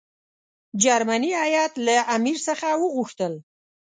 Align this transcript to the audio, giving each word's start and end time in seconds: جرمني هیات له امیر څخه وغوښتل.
جرمني 0.83 1.31
هیات 1.43 1.73
له 1.85 1.95
امیر 2.15 2.37
څخه 2.47 2.67
وغوښتل. 2.81 3.33